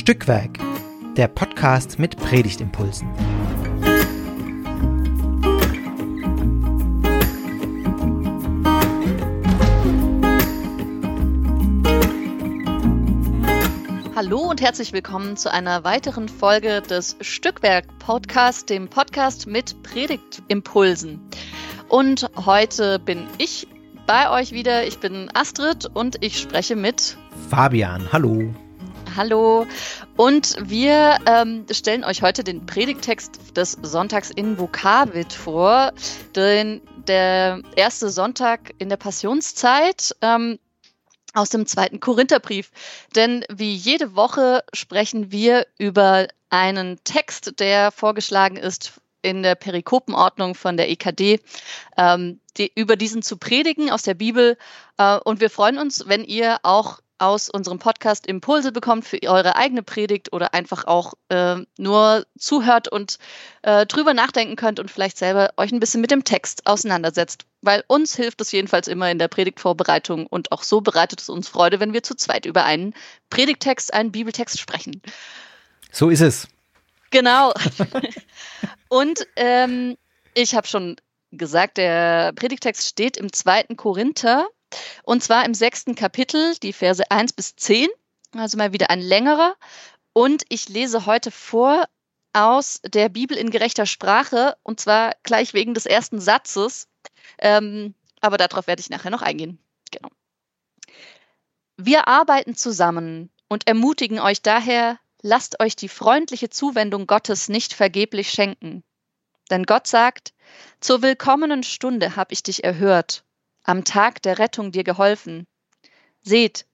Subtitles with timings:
[0.00, 0.58] Stückwerk,
[1.18, 3.06] der Podcast mit Predigtimpulsen.
[14.16, 21.20] Hallo und herzlich willkommen zu einer weiteren Folge des Stückwerk Podcast, dem Podcast mit Predigtimpulsen.
[21.90, 23.68] Und heute bin ich
[24.06, 24.86] bei euch wieder.
[24.86, 27.18] Ich bin Astrid und ich spreche mit
[27.50, 28.10] Fabian.
[28.10, 28.54] Hallo.
[29.16, 29.66] Hallo.
[30.16, 35.92] Und wir ähm, stellen euch heute den Predigtext des Sonntags in Vokavit vor.
[36.36, 40.14] Den, der erste Sonntag in der Passionszeit.
[40.20, 40.58] Ähm,
[41.32, 42.70] aus dem zweiten Korintherbrief.
[43.14, 50.54] Denn wie jede Woche sprechen wir über einen Text, der vorgeschlagen ist in der Perikopenordnung
[50.54, 51.40] von der EKD,
[51.96, 54.56] ähm, die, über diesen zu predigen aus der Bibel.
[54.98, 59.56] Äh, und wir freuen uns, wenn ihr auch aus unserem Podcast Impulse bekommt für eure
[59.56, 63.18] eigene Predigt oder einfach auch äh, nur zuhört und
[63.62, 67.44] äh, drüber nachdenken könnt und vielleicht selber euch ein bisschen mit dem Text auseinandersetzt.
[67.60, 71.48] Weil uns hilft es jedenfalls immer in der Predigtvorbereitung und auch so bereitet es uns
[71.48, 72.94] Freude, wenn wir zu zweit über einen
[73.28, 75.02] Predigttext, einen Bibeltext sprechen.
[75.92, 76.48] So ist es.
[77.10, 77.52] Genau.
[78.88, 79.96] und ähm,
[80.34, 80.96] ich habe schon
[81.32, 84.48] gesagt, der Predigtext steht im zweiten Korinther
[85.02, 87.88] und zwar im sechsten Kapitel, die Verse 1 bis 10.
[88.36, 89.56] Also mal wieder ein längerer.
[90.12, 91.88] Und ich lese heute vor
[92.32, 94.56] aus der Bibel in gerechter Sprache.
[94.62, 96.88] Und zwar gleich wegen des ersten Satzes.
[97.38, 99.58] Ähm, aber darauf werde ich nachher noch eingehen.
[99.90, 100.10] Genau.
[101.76, 108.30] Wir arbeiten zusammen und ermutigen euch daher, lasst euch die freundliche Zuwendung Gottes nicht vergeblich
[108.30, 108.84] schenken.
[109.50, 110.34] Denn Gott sagt,
[110.80, 113.24] zur willkommenen Stunde habe ich dich erhört
[113.62, 115.46] am Tag der Rettung dir geholfen.
[116.20, 116.66] Seht,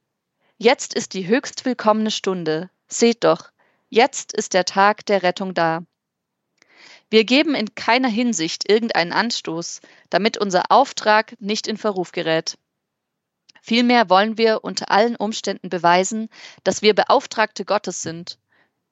[0.59, 2.71] jetzt ist die höchst willkommene Stunde.
[2.89, 3.51] Seht doch,
[3.89, 5.83] jetzt ist der Tag der Rettung da.
[7.09, 9.81] Wir geben in keiner Hinsicht irgendeinen Anstoß,
[10.11, 12.59] damit unser Auftrag nicht in Verruf gerät.
[13.63, 16.29] Vielmehr wollen wir unter allen Umständen beweisen,
[16.65, 18.39] dass wir Beauftragte Gottes sind,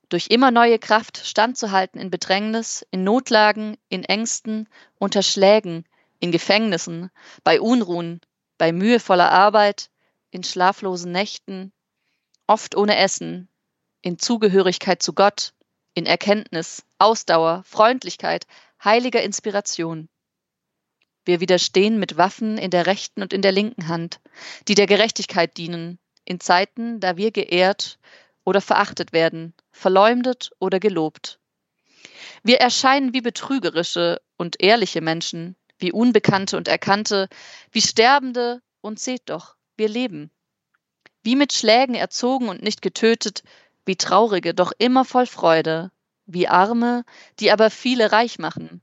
[0.08, 5.84] durch immer neue Kraft standzuhalten in Bedrängnis, in Notlagen, in Ängsten, unter Schlägen,
[6.24, 7.10] in Gefängnissen,
[7.42, 8.18] bei Unruhen,
[8.56, 9.90] bei mühevoller Arbeit,
[10.30, 11.70] in schlaflosen Nächten,
[12.46, 13.50] oft ohne Essen,
[14.00, 15.52] in Zugehörigkeit zu Gott,
[15.92, 18.46] in Erkenntnis, Ausdauer, Freundlichkeit,
[18.82, 20.08] heiliger Inspiration.
[21.26, 24.18] Wir widerstehen mit Waffen in der rechten und in der linken Hand,
[24.66, 27.98] die der Gerechtigkeit dienen, in Zeiten, da wir geehrt
[28.44, 31.38] oder verachtet werden, verleumdet oder gelobt.
[32.42, 37.28] Wir erscheinen wie betrügerische und ehrliche Menschen, wie Unbekannte und Erkannte,
[37.72, 40.30] wie Sterbende und seht doch, wir leben.
[41.22, 43.42] Wie mit Schlägen erzogen und nicht getötet,
[43.86, 45.90] wie Traurige, doch immer voll Freude,
[46.26, 47.04] wie Arme,
[47.40, 48.80] die aber viele reich machen,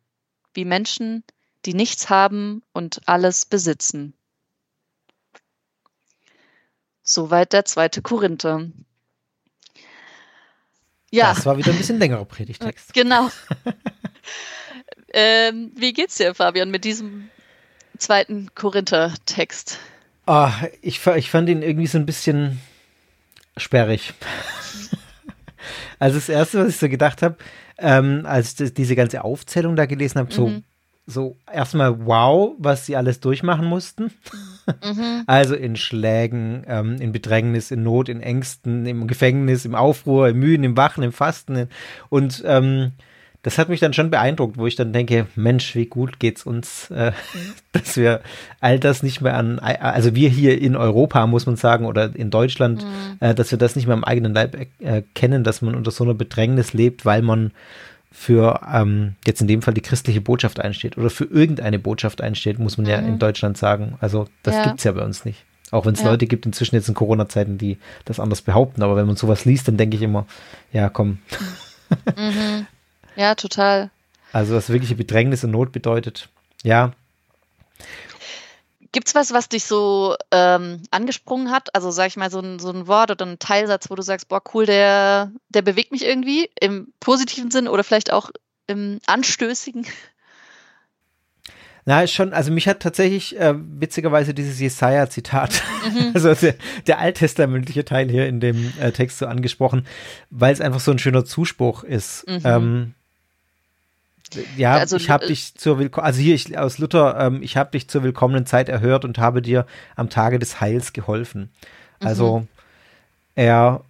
[0.53, 1.23] wie Menschen,
[1.65, 4.13] die nichts haben und alles besitzen.
[7.03, 8.69] Soweit der zweite Korinther.
[11.11, 11.33] Ja.
[11.33, 12.93] Das war wieder ein bisschen längerer Predigtext.
[12.93, 13.29] Genau.
[15.13, 17.29] Ähm, wie geht's dir, Fabian, mit diesem
[17.97, 19.79] zweiten Korinther-Text?
[20.27, 20.49] Oh,
[20.81, 22.59] ich, ich fand ihn irgendwie so ein bisschen
[23.57, 24.13] sperrig.
[25.99, 27.37] also das Erste, was ich so gedacht habe,
[27.77, 30.63] ähm, als ich diese ganze Aufzählung da gelesen habe, so, mhm.
[31.07, 34.11] so erstmal wow, was sie alles durchmachen mussten.
[34.83, 35.23] Mhm.
[35.27, 40.39] Also in Schlägen, ähm, in Bedrängnis, in Not, in Ängsten, im Gefängnis, im Aufruhr, im
[40.39, 41.67] Mühen, im Wachen, im Fasten.
[42.09, 42.93] Und ähm,
[43.43, 46.91] das hat mich dann schon beeindruckt, wo ich dann denke, Mensch, wie gut geht's uns,
[46.91, 47.11] äh,
[47.71, 48.21] dass wir
[48.59, 52.29] all das nicht mehr an, also wir hier in Europa, muss man sagen, oder in
[52.29, 53.17] Deutschland, mhm.
[53.19, 56.13] äh, dass wir das nicht mehr am eigenen Leib erkennen, dass man unter so einer
[56.13, 57.51] Bedrängnis lebt, weil man
[58.11, 62.59] für ähm, jetzt in dem Fall die christliche Botschaft einsteht oder für irgendeine Botschaft einsteht,
[62.59, 62.91] muss man mhm.
[62.91, 63.95] ja in Deutschland sagen.
[64.01, 64.65] Also das ja.
[64.65, 65.45] gibt's ja bei uns nicht.
[65.71, 66.11] Auch wenn es ja.
[66.11, 68.83] Leute gibt inzwischen jetzt in Corona-Zeiten, die das anders behaupten.
[68.83, 70.27] Aber wenn man sowas liest, dann denke ich immer,
[70.73, 71.19] ja, komm.
[72.17, 72.67] Mhm.
[73.15, 73.89] Ja, total.
[74.33, 76.29] Also was wirkliche Bedrängnis und Not bedeutet.
[76.63, 76.93] Ja.
[78.93, 81.73] Gibt's was, was dich so ähm, angesprungen hat?
[81.75, 84.27] Also sag ich mal so ein, so ein Wort oder ein Teilsatz, wo du sagst,
[84.27, 88.31] boah, cool, der, der bewegt mich irgendwie im positiven Sinn oder vielleicht auch
[88.67, 89.85] im anstößigen?
[91.85, 96.11] Na, schon, also mich hat tatsächlich äh, witzigerweise dieses Jesaja-Zitat, mhm.
[96.13, 96.55] also der,
[96.85, 99.87] der alttestamentliche Teil hier in dem äh, Text so angesprochen,
[100.29, 102.27] weil es einfach so ein schöner Zuspruch ist.
[102.27, 102.41] Mhm.
[102.43, 102.93] Ähm,
[104.57, 107.57] ja, also, ich habe äh, dich zur Willkommen, also hier ich, aus Luther, ähm, ich
[107.57, 111.49] habe dich zur willkommenen Zeit erhört und habe dir am Tage des Heils geholfen.
[111.99, 112.47] Also mhm.
[113.35, 113.81] er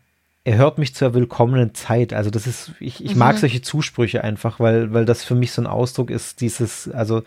[0.44, 2.14] er hört mich zur willkommenen Zeit.
[2.14, 3.20] Also das ist, ich, ich mhm.
[3.20, 7.24] mag solche Zusprüche einfach, weil, weil das für mich so ein Ausdruck ist, dieses, also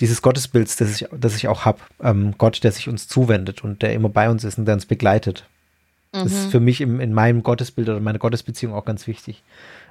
[0.00, 1.78] dieses Gottesbilds, das ich, das ich auch habe.
[2.02, 4.86] Ähm, Gott, der sich uns zuwendet und der immer bei uns ist und der uns
[4.86, 5.46] begleitet.
[6.12, 6.24] Mhm.
[6.24, 6.50] Das ist mhm.
[6.50, 9.42] für mich im, in meinem Gottesbild oder meiner Gottesbeziehung auch ganz wichtig.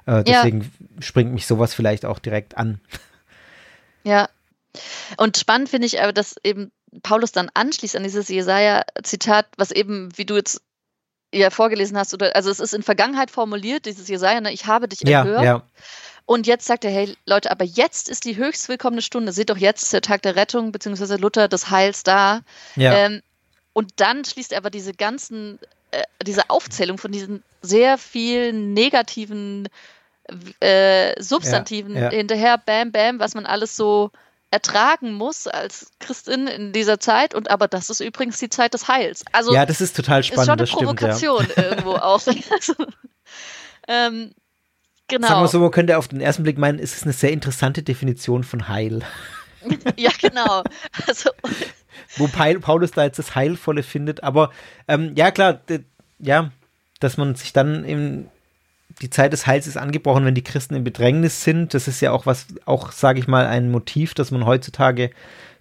[0.06, 1.02] Äh, deswegen ja.
[1.02, 2.80] springt mich sowas vielleicht auch direkt an.
[4.04, 4.28] Ja.
[5.16, 6.72] Und spannend finde ich aber, dass eben
[7.02, 10.62] Paulus dann anschließt an dieses Jesaja-Zitat, was eben, wie du jetzt
[11.32, 14.88] ja vorgelesen hast, oder also es ist in Vergangenheit formuliert, dieses Jesaja, ne, ich habe
[14.88, 15.42] dich erhört.
[15.42, 15.62] Ja, ja.
[16.24, 19.32] Und jetzt sagt er, hey Leute, aber jetzt ist die höchst willkommene Stunde.
[19.32, 22.42] Seht doch, jetzt ist der Tag der Rettung, beziehungsweise Luther des Heils da.
[22.76, 22.92] Ja.
[22.94, 23.22] Ähm,
[23.72, 25.58] und dann schließt er aber diese ganzen,
[25.92, 29.68] äh, diese Aufzählung von diesen sehr vielen negativen
[30.60, 32.10] äh, Substantiven ja, ja.
[32.10, 34.10] hinterher, bam, bam, was man alles so
[34.50, 37.34] ertragen muss als Christin in dieser Zeit.
[37.34, 39.24] Und aber das ist übrigens die Zeit des Heils.
[39.32, 40.60] Also ja, das ist total spannend.
[40.60, 41.64] Ist schon eine Provokation stimmt, ja.
[41.70, 42.20] irgendwo auch.
[42.26, 42.74] Also,
[43.88, 44.32] ähm,
[45.08, 45.28] genau.
[45.28, 47.82] Sagen wir so, man könnte auf den ersten Blick meinen, es ist eine sehr interessante
[47.82, 49.00] Definition von Heil.
[49.96, 50.62] ja, genau.
[51.06, 51.30] Also,
[52.16, 54.22] Wo Paulus da jetzt das Heilvolle findet.
[54.22, 54.50] Aber
[54.88, 55.60] ähm, ja, klar,
[56.18, 56.50] ja,
[57.00, 58.28] dass man sich dann im
[59.00, 61.74] die Zeit des Heils ist angebrochen, wenn die Christen in Bedrängnis sind.
[61.74, 65.10] Das ist ja auch was, auch sage ich mal, ein Motiv, das man heutzutage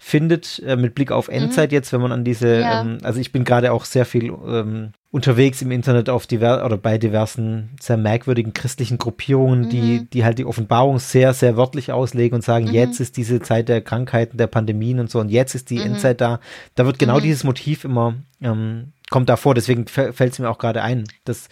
[0.04, 1.75] findet, äh, mit Blick auf Endzeit mhm.
[1.75, 2.81] jetzt, wenn man an diese, ja.
[2.81, 6.75] ähm, also ich bin gerade auch sehr viel ähm, unterwegs im Internet auf diver oder
[6.75, 9.69] bei diversen sehr merkwürdigen christlichen Gruppierungen, mhm.
[9.69, 12.74] die, die halt die Offenbarung sehr, sehr wörtlich auslegen und sagen, mhm.
[12.74, 15.94] jetzt ist diese Zeit der Krankheiten, der Pandemien und so und jetzt ist die mhm.
[15.94, 16.39] Endzeit da.
[16.74, 17.24] Da wird genau mhm.
[17.24, 21.48] dieses Motiv immer, ähm, kommt da vor, deswegen fällt es mir auch gerade ein, dass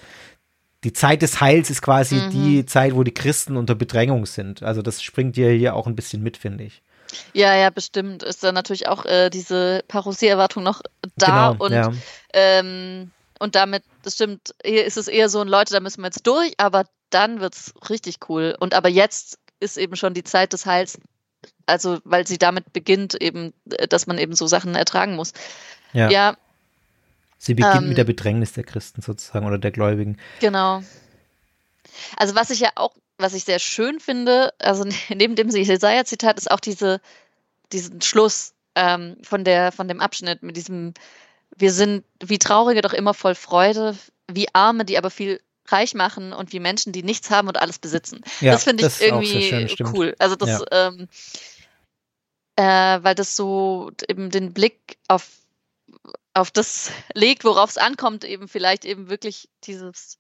[0.84, 2.30] die Zeit des Heils ist quasi mhm.
[2.30, 4.64] die Zeit, wo die Christen unter Bedrängung sind.
[4.64, 6.81] Also das springt dir hier auch ein bisschen mit, finde ich.
[7.34, 10.81] Ja, ja, bestimmt ist da natürlich auch äh, diese Parousie-Erwartung noch
[11.16, 11.92] da genau, und ja.
[12.34, 16.28] ähm, und damit, das stimmt, hier ist es eher so, Leute, da müssen wir jetzt
[16.28, 18.56] durch, aber dann wird es richtig cool.
[18.60, 21.00] Und aber jetzt ist eben schon die Zeit des Heils,
[21.66, 25.34] also weil sie damit beginnt, eben, äh, dass man eben so Sachen ertragen muss.
[25.94, 26.38] Ja, ja
[27.41, 30.18] Sie beginnt ähm, mit der Bedrängnis der Christen sozusagen oder der Gläubigen.
[30.41, 30.83] Genau.
[32.18, 36.51] Also was ich ja auch, was ich sehr schön finde, also neben dem Jesaja-Zitat ist
[36.51, 37.00] auch diese,
[37.71, 40.94] diesen Schluss ähm, von, der, von dem Abschnitt mit diesem,
[41.56, 43.97] wir sind wie Traurige doch immer voll Freude,
[44.27, 45.39] wie Arme, die aber viel
[45.69, 48.21] reich machen und wie Menschen, die nichts haben und alles besitzen.
[48.41, 50.15] Ja, das finde ich irgendwie schön, cool.
[50.19, 50.88] Also das, ja.
[50.88, 51.07] ähm,
[52.57, 55.27] äh, weil das so eben den Blick auf
[56.39, 60.18] auf das legt, worauf es ankommt, eben vielleicht eben wirklich dieses,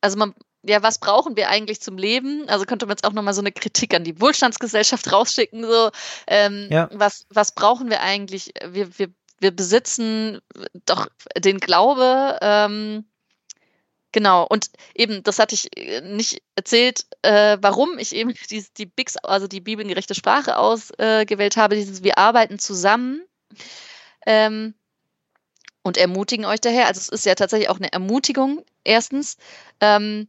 [0.00, 2.48] also man, ja, was brauchen wir eigentlich zum Leben?
[2.48, 5.90] Also könnte man jetzt auch nochmal so eine Kritik an die Wohlstandsgesellschaft rausschicken, so,
[6.26, 6.88] ähm, ja.
[6.92, 8.52] was, was brauchen wir eigentlich?
[8.66, 9.08] Wir, wir,
[9.40, 10.40] wir besitzen
[10.86, 13.04] doch den Glaube, ähm,
[14.14, 18.86] Genau, und eben, das hatte ich äh, nicht erzählt, äh, warum ich eben die, die
[18.86, 23.26] BIX, also die bibelgerechte Sprache ausgewählt äh, habe, dieses Wir arbeiten zusammen.
[24.24, 24.74] Ähm,
[25.84, 26.88] und ermutigen euch daher.
[26.88, 29.36] Also es ist ja tatsächlich auch eine Ermutigung, erstens.
[29.80, 30.26] Ähm,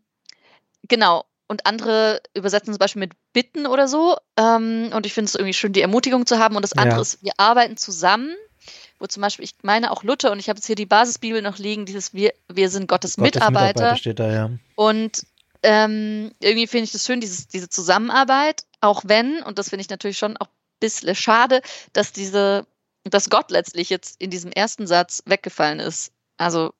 [0.88, 1.26] genau.
[1.48, 4.18] Und andere übersetzen zum Beispiel mit Bitten oder so.
[4.38, 6.56] Ähm, und ich finde es irgendwie schön, die Ermutigung zu haben.
[6.56, 7.02] Und das andere ja.
[7.02, 8.36] ist, wir arbeiten zusammen.
[9.00, 11.58] Wo zum Beispiel, ich meine auch Luther, und ich habe jetzt hier die Basisbibel noch
[11.58, 13.68] liegen, dieses Wir, wir sind Gottes, Gottes Mitarbeiter.
[13.68, 14.50] Mitarbeiter steht da, ja.
[14.76, 15.26] Und
[15.64, 19.90] ähm, irgendwie finde ich das schön, dieses, diese Zusammenarbeit, auch wenn, und das finde ich
[19.90, 21.62] natürlich schon auch ein bisschen schade,
[21.94, 22.66] dass diese
[23.06, 26.12] dass Gott letztlich jetzt in diesem ersten Satz weggefallen ist.
[26.38, 26.74] Also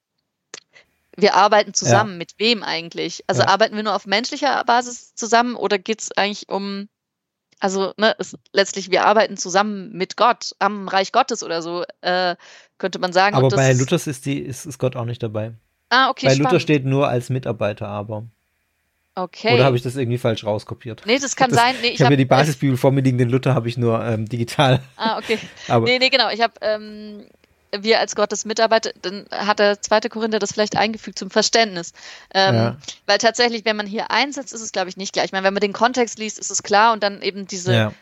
[1.16, 2.14] wir arbeiten zusammen.
[2.14, 2.18] Ja.
[2.18, 3.24] Mit wem eigentlich?
[3.28, 3.48] Also ja.
[3.48, 6.90] arbeiten wir nur auf menschlicher Basis zusammen oder geht es eigentlich um,
[7.60, 12.36] also ne, es, letztlich wir arbeiten zusammen mit Gott am Reich Gottes oder so, äh,
[12.78, 13.36] könnte man sagen.
[13.36, 15.54] Aber bei Luthers ist, die, ist, ist Gott auch nicht dabei.
[15.90, 16.26] Ah, okay.
[16.26, 16.52] Bei spannend.
[16.52, 18.28] Luther steht nur als Mitarbeiter, aber.
[19.18, 19.56] Okay.
[19.56, 21.04] Oder habe ich das irgendwie falsch rauskopiert?
[21.06, 21.76] Nee, das kann das, sein.
[21.82, 23.78] Nee, ich, ich habe hab mir die Basisbibel vor mir liegen, den Luther habe ich
[23.78, 24.82] nur ähm, digital.
[24.98, 25.40] Ah, okay.
[25.70, 26.30] Aber nee, nee, genau.
[26.30, 27.26] Ich habe, ähm,
[27.72, 31.94] wir als Gottes Mitarbeiter, dann hat der zweite Korinther das vielleicht eingefügt zum Verständnis.
[32.34, 32.78] Ähm, ja.
[33.06, 35.26] Weil tatsächlich, wenn man hier einsetzt, ist es, glaube ich, nicht gleich.
[35.26, 37.94] Ich meine, wenn man den Kontext liest, ist es klar und dann eben diese, ja.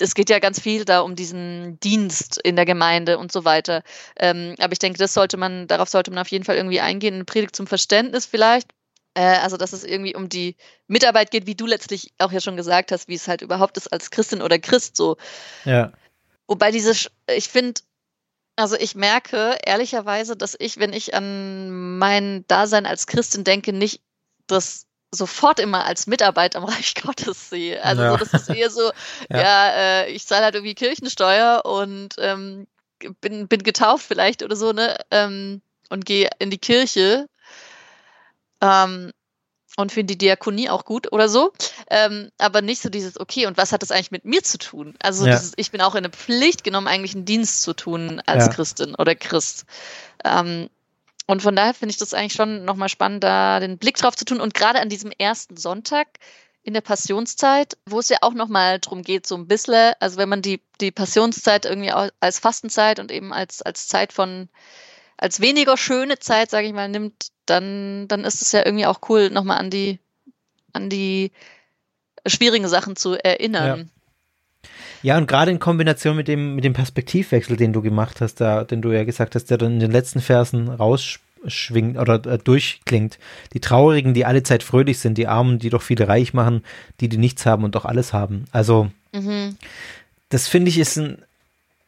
[0.00, 3.82] es geht ja ganz viel da um diesen Dienst in der Gemeinde und so weiter.
[4.18, 7.14] Ähm, aber ich denke, das sollte man, darauf sollte man auf jeden Fall irgendwie eingehen.
[7.14, 8.68] Eine Predigt zum Verständnis vielleicht.
[9.18, 10.54] Äh, also, dass es irgendwie um die
[10.86, 13.92] Mitarbeit geht, wie du letztlich auch ja schon gesagt hast, wie es halt überhaupt ist
[13.92, 15.16] als Christin oder Christ so.
[15.64, 15.90] Ja.
[16.46, 16.92] Wobei diese,
[17.26, 17.80] ich finde,
[18.54, 24.02] also ich merke ehrlicherweise, dass ich, wenn ich an mein Dasein als Christin denke, nicht
[24.46, 27.82] das sofort immer als Mitarbeit am Reich Gottes sehe.
[27.82, 28.10] Also ja.
[28.12, 28.92] so, das ist eher so,
[29.30, 32.68] ja, ja äh, ich zahle halt irgendwie Kirchensteuer und ähm,
[33.20, 34.96] bin, bin getauft vielleicht oder so, ne?
[35.10, 35.60] Ähm,
[35.90, 37.26] und gehe in die Kirche
[38.60, 39.12] Ähm,
[39.76, 41.52] und finde die Diakonie auch gut oder so.
[41.88, 44.94] Ähm, aber nicht so dieses, okay, und was hat das eigentlich mit mir zu tun?
[45.00, 45.36] Also ja.
[45.36, 48.52] dieses, ich bin auch in eine Pflicht genommen, eigentlich einen Dienst zu tun als ja.
[48.52, 49.66] Christin oder Christ.
[50.24, 50.68] Ähm,
[51.26, 54.24] und von daher finde ich das eigentlich schon nochmal spannend, da den Blick drauf zu
[54.24, 54.40] tun.
[54.40, 56.08] Und gerade an diesem ersten Sonntag
[56.64, 60.28] in der Passionszeit, wo es ja auch nochmal drum geht, so ein bisschen, also wenn
[60.28, 64.48] man die, die Passionszeit irgendwie als Fastenzeit und eben als, als Zeit von,
[65.18, 69.00] als weniger schöne Zeit, sage ich mal, nimmt, dann, dann ist es ja irgendwie auch
[69.08, 69.98] cool, nochmal an die,
[70.72, 71.32] an die
[72.26, 73.80] schwierigen Sachen zu erinnern.
[73.80, 73.84] Ja.
[75.02, 78.64] Ja, und gerade in Kombination mit dem, mit dem Perspektivwechsel, den du gemacht hast, da,
[78.64, 83.18] den du ja gesagt hast, der dann in den letzten Versen rausschwingt oder äh, durchklingt.
[83.52, 86.64] Die Traurigen, die alle Zeit fröhlich sind, die Armen, die doch viele reich machen,
[87.00, 88.46] die, die nichts haben und doch alles haben.
[88.50, 89.56] Also, mhm.
[90.30, 91.22] das finde ich ist ein,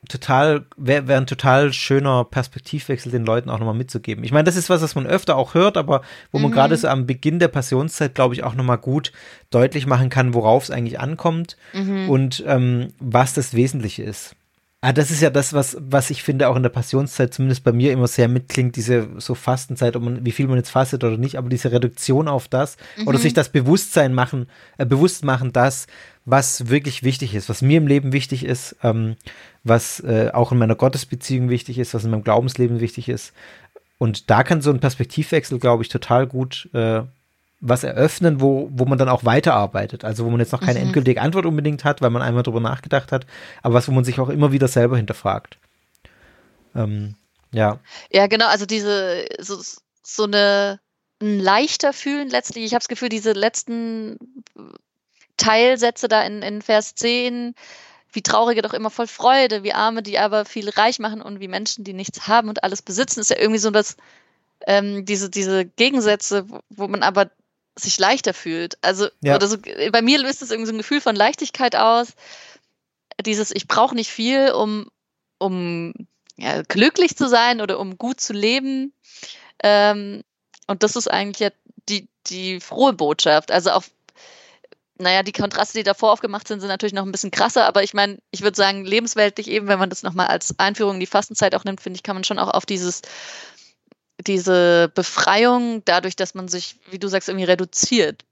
[0.08, 4.24] total, wäre wär ein total schöner Perspektivwechsel den Leuten auch nochmal mitzugeben.
[4.24, 6.02] Ich meine, das ist was, was man öfter auch hört, aber
[6.32, 6.54] wo man mhm.
[6.54, 9.12] gerade so am Beginn der Passionszeit, glaube ich, auch nochmal gut
[9.50, 12.08] deutlich machen kann, worauf es eigentlich ankommt mhm.
[12.08, 14.34] und ähm, was das Wesentliche ist.
[14.82, 17.72] Ah, das ist ja das, was, was ich finde, auch in der Passionszeit zumindest bei
[17.72, 21.18] mir immer sehr mitklingt, diese so Fastenzeit, ob man, wie viel man jetzt fastet oder
[21.18, 23.06] nicht, aber diese Reduktion auf das mhm.
[23.06, 24.46] oder sich das Bewusstsein machen,
[24.78, 25.86] äh, bewusst machen, das,
[26.24, 29.16] was wirklich wichtig ist, was mir im Leben wichtig ist, ähm,
[29.64, 33.34] was äh, auch in meiner Gottesbeziehung wichtig ist, was in meinem Glaubensleben wichtig ist.
[33.98, 37.02] Und da kann so ein Perspektivwechsel, glaube ich, total gut äh,
[37.60, 40.04] was eröffnen, wo, wo man dann auch weiterarbeitet.
[40.04, 40.86] Also wo man jetzt noch keine mhm.
[40.86, 43.26] endgültige Antwort unbedingt hat, weil man einmal drüber nachgedacht hat,
[43.62, 45.58] aber was, wo man sich auch immer wieder selber hinterfragt.
[46.74, 47.16] Ähm,
[47.52, 47.78] ja.
[48.10, 49.60] Ja, genau, also diese, so,
[50.02, 50.80] so eine,
[51.20, 52.64] ein leichter fühlen letztlich.
[52.64, 54.18] Ich habe das Gefühl, diese letzten
[55.36, 57.54] Teilsätze da in, in Vers 10,
[58.12, 61.48] wie Traurige doch immer voll Freude, wie Arme, die aber viel reich machen und wie
[61.48, 63.96] Menschen, die nichts haben und alles besitzen, ist ja irgendwie so dass
[64.66, 67.30] ähm, diese, diese Gegensätze, wo man aber
[67.82, 68.78] sich leichter fühlt.
[68.82, 69.34] Also, ja.
[69.34, 69.56] oder so,
[69.92, 72.08] bei mir löst es irgendwie so ein Gefühl von Leichtigkeit aus.
[73.24, 74.90] Dieses, ich brauche nicht viel, um,
[75.38, 75.92] um
[76.36, 78.92] ja, glücklich zu sein oder um gut zu leben.
[79.62, 80.22] Ähm,
[80.66, 81.50] und das ist eigentlich ja
[81.88, 83.50] die, die frohe Botschaft.
[83.50, 83.84] Also auch
[85.00, 87.94] naja, die Kontraste, die davor aufgemacht sind, sind natürlich noch ein bisschen krasser, aber ich
[87.94, 91.54] meine, ich würde sagen, lebensweltlich eben, wenn man das nochmal als Einführung in die Fastenzeit
[91.54, 93.00] auch nimmt, finde ich, kann man schon auch auf dieses,
[94.26, 98.24] diese Befreiung, dadurch, dass man sich, wie du sagst, irgendwie reduziert.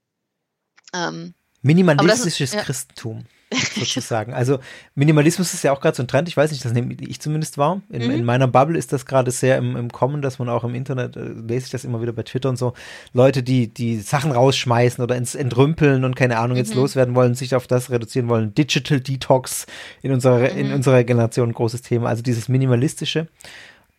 [0.93, 2.61] Ähm, Minimalistisches ist, ja.
[2.61, 3.25] Christentum.
[3.75, 4.33] sozusagen.
[4.33, 4.59] Also
[4.95, 7.57] Minimalismus ist ja auch gerade so ein Trend, ich weiß nicht, das nehme ich zumindest
[7.57, 7.81] wahr.
[7.89, 8.11] In, mhm.
[8.11, 11.15] in meiner Bubble ist das gerade sehr im, im Kommen, dass man auch im Internet,
[11.15, 12.73] äh, lese ich das immer wieder bei Twitter und so,
[13.13, 16.81] Leute, die die Sachen rausschmeißen oder ins Entrümpeln und keine Ahnung, jetzt mhm.
[16.81, 18.53] loswerden wollen, sich auf das reduzieren wollen.
[18.53, 19.65] Digital Detox
[20.03, 20.57] in unserer, mhm.
[20.57, 22.09] in unserer Generation ein großes Thema.
[22.09, 23.27] Also dieses Minimalistische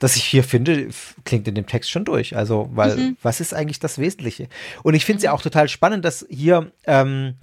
[0.01, 0.89] das ich hier finde,
[1.25, 2.37] klingt in dem Text schon durch.
[2.37, 3.17] Also, weil, mhm.
[3.23, 4.49] was ist eigentlich das Wesentliche?
[4.83, 5.37] Und ich finde es ja mhm.
[5.37, 7.35] auch total spannend, dass hier ähm,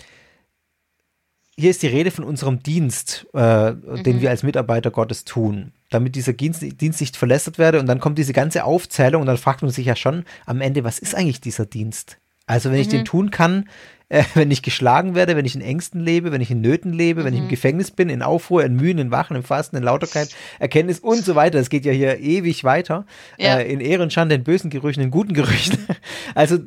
[1.60, 4.04] hier ist die Rede von unserem Dienst, äh, mhm.
[4.04, 7.80] den wir als Mitarbeiter Gottes tun, damit dieser Dienst, Dienst nicht verlässert werde.
[7.80, 10.84] Und dann kommt diese ganze Aufzählung und dann fragt man sich ja schon am Ende,
[10.84, 12.18] was ist eigentlich dieser Dienst?
[12.46, 12.82] Also wenn mhm.
[12.82, 13.06] ich den mhm.
[13.06, 13.70] tun kann,
[14.10, 17.22] äh, wenn ich geschlagen werde, wenn ich in Ängsten lebe, wenn ich in Nöten lebe,
[17.22, 17.26] mhm.
[17.26, 17.52] wenn ich im mhm.
[17.52, 21.36] Gefängnis bin, in Aufruhr, in Mühen, in Wachen, im Fasten, in Lauterkeit, Erkenntnis und so
[21.36, 21.60] weiter.
[21.60, 23.06] Es geht ja hier ewig weiter.
[23.38, 23.58] Ja.
[23.58, 25.78] Äh, in Ehrenschande, in bösen Gerüchen, in guten Gerüchen.
[26.36, 26.60] also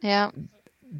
[0.00, 0.32] ja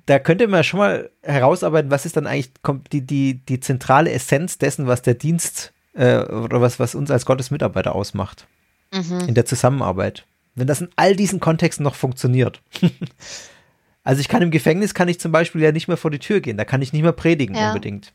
[0.06, 2.50] da könnte man schon mal herausarbeiten, was ist dann eigentlich
[2.92, 7.26] die, die, die zentrale Essenz dessen, was der Dienst äh, oder was, was uns als
[7.26, 8.46] Gottes Mitarbeiter ausmacht
[8.92, 9.20] mhm.
[9.28, 10.26] in der Zusammenarbeit.
[10.54, 12.60] Wenn das in all diesen Kontexten noch funktioniert.
[14.04, 16.40] also ich kann im Gefängnis, kann ich zum Beispiel ja nicht mehr vor die Tür
[16.40, 17.68] gehen, da kann ich nicht mehr predigen ja.
[17.68, 18.12] unbedingt.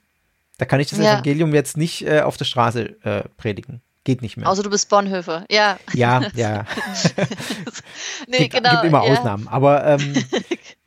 [0.58, 1.13] Da kann ich das ja.
[1.13, 3.81] Evangelium jetzt nicht äh, auf der Straße äh, predigen.
[4.03, 4.48] Geht nicht mehr.
[4.48, 5.77] Außer du bist Bonhoeffer, ja.
[5.93, 6.65] Ja, ja.
[8.27, 8.72] nee, gibt, genau.
[8.72, 9.12] gibt immer ja.
[9.12, 9.48] Ausnahmen.
[9.48, 10.15] Aber ähm,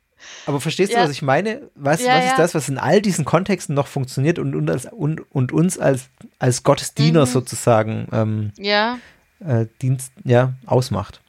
[0.46, 1.70] Aber verstehst du, was ich meine?
[1.74, 5.20] Was, was ist das, was in all diesen Kontexten noch funktioniert und, und, als, und,
[5.32, 7.30] und uns als, als Gottesdiener mhm.
[7.30, 8.98] sozusagen ähm, ja.
[9.40, 11.20] Äh, Dienst ja, ausmacht?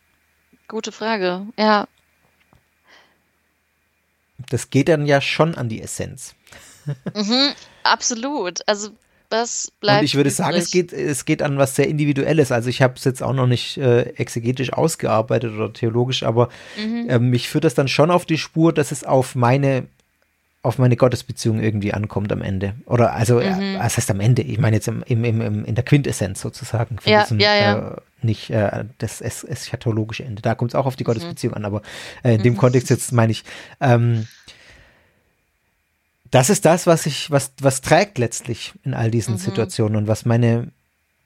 [0.67, 1.87] Gute Frage, ja.
[4.49, 6.35] Das geht dann ja schon an die Essenz.
[6.85, 8.59] Mhm, absolut.
[8.67, 8.89] Also
[9.33, 10.01] das bleibt.
[10.01, 10.35] Und ich würde übrig.
[10.35, 12.51] sagen, es geht, es geht an was sehr Individuelles.
[12.51, 17.09] Also ich habe es jetzt auch noch nicht äh, exegetisch ausgearbeitet oder theologisch, aber mhm.
[17.09, 19.87] äh, mich führt das dann schon auf die Spur, dass es auf meine
[20.63, 22.73] auf meine Gottesbeziehung irgendwie ankommt am Ende.
[22.85, 23.79] Oder also, äh, mhm.
[23.79, 24.41] was heißt am Ende?
[24.41, 26.97] Ich meine jetzt im, im, im, in der Quintessenz sozusagen.
[26.99, 27.89] Von ja, diesem, ja, ja.
[27.89, 30.41] Äh, nicht äh, das es eschatologische Ende.
[30.41, 31.07] Da kommt es auch auf die mhm.
[31.07, 31.57] Gottesbeziehung mhm.
[31.57, 31.81] an, aber
[32.23, 32.57] äh, in dem mhm.
[32.57, 33.43] Kontext jetzt meine ich,
[33.81, 34.25] ähm,
[36.31, 39.39] das ist das, was ich, was, was trägt letztlich in all diesen mhm.
[39.39, 40.71] Situationen und was meine,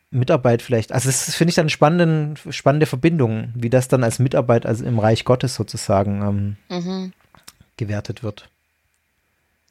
[0.10, 4.66] Mitarbeit vielleicht, also das finde ich dann spannende, spannende Verbindung, wie das dann als Mitarbeit
[4.66, 7.14] also im Reich Gottes sozusagen ähm, mhm.
[7.76, 8.50] gewertet wird.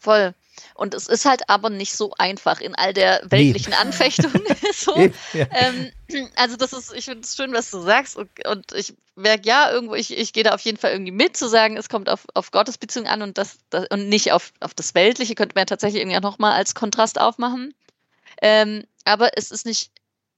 [0.07, 0.35] Voll.
[0.75, 3.77] Und es ist halt aber nicht so einfach in all der weltlichen nee.
[3.81, 4.31] Anfechtung.
[4.73, 4.97] so.
[5.33, 5.47] ja.
[5.51, 5.91] ähm,
[6.37, 8.17] also das ist, ich finde es schön, was du sagst.
[8.17, 11.37] Und, und ich merke ja irgendwo, ich, ich gehe da auf jeden Fall irgendwie mit,
[11.37, 14.53] zu sagen, es kommt auf, auf Gottes Beziehung an und das, das und nicht auf,
[14.61, 17.75] auf das Weltliche, könnte man ja tatsächlich irgendwie auch nochmal als Kontrast aufmachen.
[18.41, 19.91] Ähm, aber es ist nicht,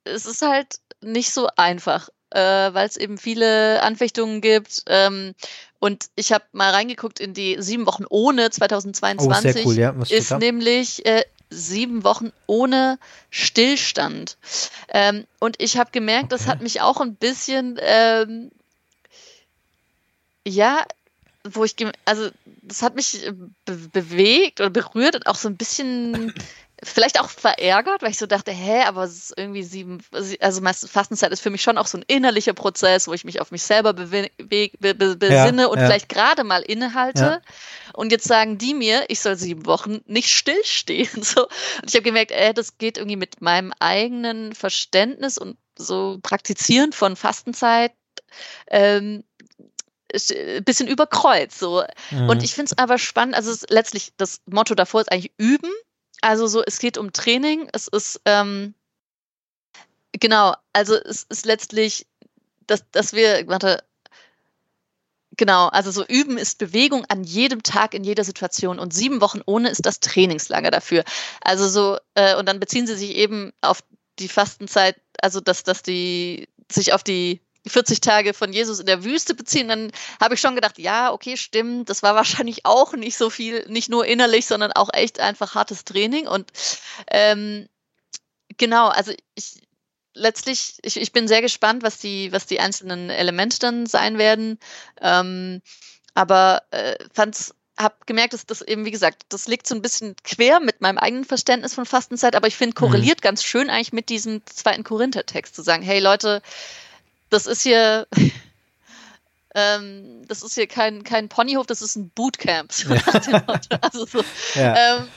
[0.04, 4.84] es ist halt nicht so einfach, äh, weil es eben viele Anfechtungen gibt.
[4.86, 5.34] Ähm,
[5.80, 9.64] und ich habe mal reingeguckt in die sieben Wochen ohne 2022.
[9.64, 9.94] Oh, cool, ja.
[10.08, 12.98] ist nämlich äh, sieben Wochen ohne
[13.30, 14.36] Stillstand.
[14.88, 16.36] Ähm, und ich habe gemerkt, okay.
[16.36, 18.50] das hat mich auch ein bisschen, ähm,
[20.46, 20.84] ja,
[21.44, 22.28] wo ich, also
[22.62, 23.30] das hat mich
[23.64, 26.34] be bewegt oder berührt und auch so ein bisschen
[26.82, 29.98] vielleicht auch verärgert, weil ich so dachte, hä, aber es ist irgendwie sieben,
[30.40, 33.50] also Fastenzeit ist für mich schon auch so ein innerlicher Prozess, wo ich mich auf
[33.50, 35.86] mich selber be be be besinne ja, und ja.
[35.86, 37.20] vielleicht gerade mal innehalte.
[37.20, 37.40] Ja.
[37.94, 41.08] Und jetzt sagen die mir, ich soll sieben Wochen nicht stillstehen.
[41.28, 41.42] So.
[41.42, 46.92] Und ich habe gemerkt, ey, das geht irgendwie mit meinem eigenen Verständnis und so Praktizieren
[46.92, 47.92] von Fastenzeit
[48.68, 49.24] ähm,
[50.12, 51.58] ein bisschen überkreuzt.
[51.58, 51.84] So.
[52.10, 52.28] Mhm.
[52.30, 55.72] Und ich finde es aber spannend, also letztlich das Motto davor ist eigentlich üben
[56.20, 57.68] also so, es geht um Training.
[57.72, 58.74] Es ist ähm,
[60.12, 62.06] genau, also es ist letztlich,
[62.66, 63.82] dass, dass wir, warte,
[65.38, 69.40] Genau, also so üben ist Bewegung an jedem Tag in jeder Situation und sieben Wochen
[69.46, 71.04] ohne ist das Trainingslager dafür.
[71.40, 73.84] Also so, äh, und dann beziehen sie sich eben auf
[74.18, 79.04] die Fastenzeit, also dass, dass die sich auf die 40 Tage von Jesus in der
[79.04, 83.16] Wüste beziehen, dann habe ich schon gedacht, ja, okay, stimmt, das war wahrscheinlich auch nicht
[83.16, 86.26] so viel, nicht nur innerlich, sondern auch echt einfach hartes Training.
[86.26, 86.50] Und
[87.10, 87.68] ähm,
[88.56, 89.62] genau, also ich
[90.14, 94.58] letztlich, ich, ich bin sehr gespannt, was die, was die einzelnen Elemente dann sein werden.
[95.00, 95.62] Ähm,
[96.14, 100.16] aber äh, fand's habe gemerkt, dass das eben, wie gesagt, das liegt so ein bisschen
[100.24, 103.22] quer mit meinem eigenen Verständnis von Fastenzeit, aber ich finde, korreliert mhm.
[103.22, 106.42] ganz schön eigentlich mit diesem zweiten Korinther-Text zu sagen, hey Leute,
[107.30, 108.06] das ist hier,
[109.54, 112.72] ähm, das ist hier kein, kein Ponyhof, das ist ein Bootcamp.
[112.72, 113.02] So ja.
[113.80, 114.96] also so, ja.
[114.98, 115.08] ähm,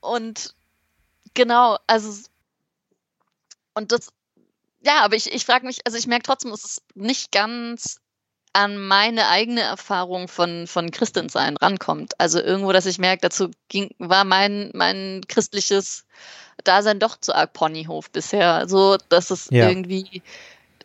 [0.00, 0.54] und
[1.34, 2.28] genau, also
[3.74, 4.08] und das,
[4.80, 8.00] ja, aber ich, ich frage mich, also ich merke trotzdem, es ist nicht ganz
[8.56, 12.18] an meine eigene Erfahrung von, von Christensein rankommt.
[12.18, 16.06] Also irgendwo, dass ich merke, dazu ging, war mein, mein christliches
[16.64, 18.66] Dasein doch zu arg Ponyhof bisher.
[18.66, 19.68] So, dass es ja.
[19.68, 20.22] irgendwie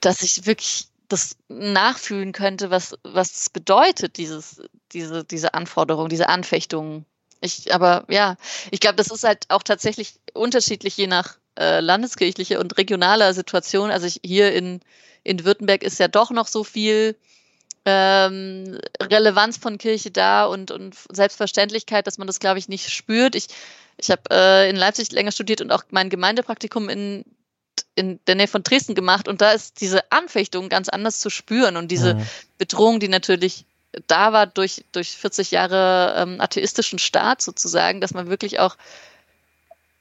[0.01, 4.61] dass ich wirklich das nachfühlen könnte, was, was es bedeutet, dieses,
[4.93, 7.05] diese, diese Anforderung, diese Anfechtung.
[7.41, 8.37] Ich, aber ja,
[8.69, 13.91] ich glaube, das ist halt auch tatsächlich unterschiedlich je nach äh, landeskirchlicher und regionaler Situation.
[13.91, 14.79] Also ich, hier in,
[15.23, 17.17] in Württemberg ist ja doch noch so viel
[17.83, 23.35] ähm, Relevanz von Kirche da und, und Selbstverständlichkeit, dass man das, glaube ich, nicht spürt.
[23.35, 23.47] Ich,
[23.97, 27.25] ich habe äh, in Leipzig länger studiert und auch mein Gemeindepraktikum in
[27.95, 31.77] in der Nähe von Dresden gemacht und da ist diese Anfechtung ganz anders zu spüren
[31.77, 32.27] und diese mhm.
[32.57, 33.65] Bedrohung, die natürlich
[34.07, 38.77] da war durch, durch 40 Jahre ähm, atheistischen Staat sozusagen, dass man wirklich auch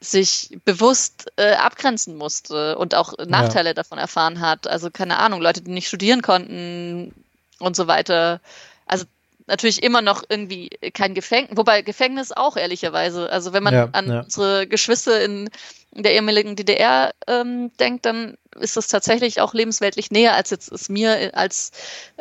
[0.00, 3.74] sich bewusst äh, abgrenzen musste und auch Nachteile ja.
[3.74, 4.66] davon erfahren hat.
[4.66, 7.12] Also keine Ahnung, Leute, die nicht studieren konnten
[7.59, 8.40] und so weiter.
[8.87, 9.04] Also
[9.46, 13.28] natürlich immer noch irgendwie kein Gefängnis, wobei Gefängnis auch ehrlicherweise.
[13.30, 14.20] Also wenn man ja, an ja.
[14.20, 20.11] unsere Geschwister in in der ehemaligen DDR ähm, denkt, dann ist das tatsächlich auch lebensweltlich
[20.11, 21.72] näher, als jetzt es mir als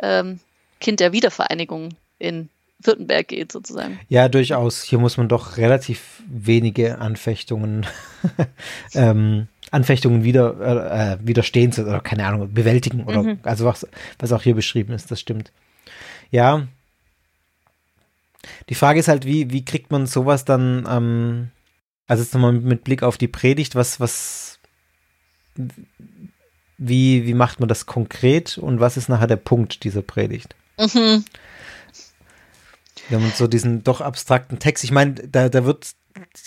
[0.02, 0.40] ähm,
[0.80, 2.48] Kind der Wiedervereinigung in
[2.82, 4.00] Württemberg geht, sozusagen.
[4.08, 4.82] Ja, durchaus.
[4.82, 7.86] Hier muss man doch relativ wenige Anfechtungen,
[8.94, 13.38] ähm, Anfechtungen wieder, äh, widerstehen, oder keine Ahnung, bewältigen, oder mhm.
[13.42, 13.86] also was,
[14.18, 15.52] was auch hier beschrieben ist, das stimmt.
[16.30, 16.66] Ja.
[18.70, 21.50] Die Frage ist halt, wie, wie kriegt man sowas dann ähm,
[22.10, 24.58] also jetzt nochmal mit Blick auf die Predigt, was, was,
[26.76, 30.56] wie, wie macht man das konkret und was ist nachher der Punkt dieser Predigt?
[30.76, 31.24] Mhm.
[33.08, 34.82] Wir haben so diesen doch abstrakten Text.
[34.82, 35.92] Ich meine, da, da wird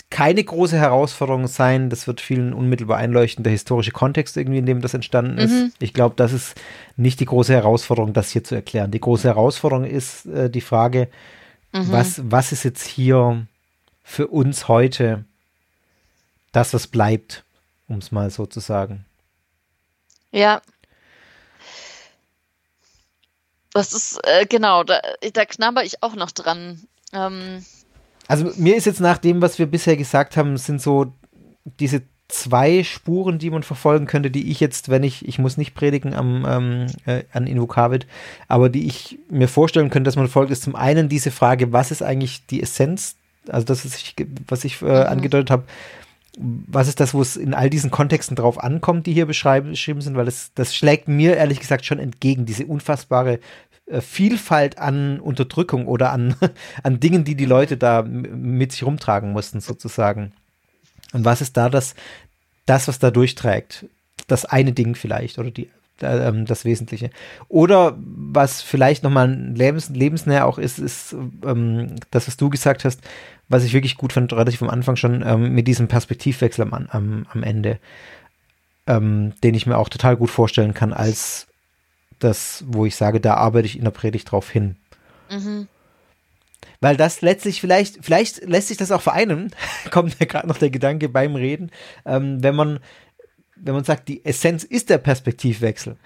[0.09, 1.89] keine große Herausforderung sein.
[1.89, 5.51] Das wird vielen unmittelbar einleuchten, der historische Kontext irgendwie, in dem das entstanden ist.
[5.51, 5.71] Mhm.
[5.79, 6.59] Ich glaube, das ist
[6.97, 8.91] nicht die große Herausforderung, das hier zu erklären.
[8.91, 11.07] Die große Herausforderung ist äh, die Frage,
[11.71, 11.89] mhm.
[11.89, 13.47] was, was ist jetzt hier
[14.03, 15.23] für uns heute
[16.53, 17.43] das, was bleibt,
[17.89, 19.05] um es mal so zu sagen.
[20.31, 20.61] Ja.
[23.73, 25.01] Das ist, äh, genau, da,
[25.33, 26.81] da knabber ich auch noch dran.
[27.11, 27.65] Ähm.
[28.27, 31.11] Also mir ist jetzt nach dem, was wir bisher gesagt haben, sind so
[31.79, 35.75] diese zwei Spuren, die man verfolgen könnte, die ich jetzt, wenn ich, ich muss nicht
[35.75, 38.07] predigen am, ähm, äh, an Invokavit,
[38.47, 41.91] aber die ich mir vorstellen könnte, dass man folgt, ist zum einen diese Frage, was
[41.91, 43.15] ist eigentlich die Essenz,
[43.49, 44.15] also das ist,
[44.47, 44.91] was ich äh, mhm.
[44.91, 45.63] angedeutet habe,
[46.37, 50.15] was ist das, wo es in all diesen Kontexten drauf ankommt, die hier beschrieben sind,
[50.15, 53.39] weil das, das schlägt mir ehrlich gesagt schon entgegen, diese unfassbare
[53.85, 56.35] äh, Vielfalt an Unterdrückung oder an,
[56.83, 60.33] an Dingen, die die Leute da mit sich rumtragen mussten, sozusagen.
[61.11, 61.93] Und was ist da das,
[62.65, 63.85] das was da durchträgt?
[64.27, 65.69] Das eine Ding vielleicht oder die,
[65.99, 67.11] äh, das Wesentliche.
[67.47, 71.15] Oder was vielleicht nochmal lebens, lebensnäher auch ist, ist
[71.45, 73.01] ähm, das, was du gesagt hast,
[73.49, 77.25] was ich wirklich gut fand, relativ am Anfang schon, ähm, mit diesem Perspektivwechsel am, am,
[77.29, 77.79] am Ende,
[78.87, 81.47] ähm, den ich mir auch total gut vorstellen kann, als
[82.19, 84.77] das, wo ich sage, da arbeite ich in der Predigt drauf hin.
[85.29, 85.67] Mhm.
[86.79, 89.51] Weil das letztlich vielleicht, vielleicht lässt sich das auch vereinen,
[89.91, 91.71] kommt mir gerade noch der Gedanke beim Reden,
[92.05, 92.79] ähm, wenn man,
[93.55, 95.97] wenn man sagt, die Essenz ist der Perspektivwechsel.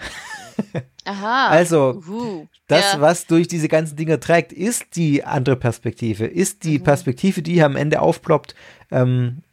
[1.05, 1.47] Aha.
[1.47, 3.01] Also, uh, das, ja.
[3.01, 6.83] was durch diese ganzen Dinge trägt, ist die andere Perspektive, ist die mhm.
[6.83, 8.55] Perspektive, die hier am Ende aufploppt,
[8.91, 9.43] ähm,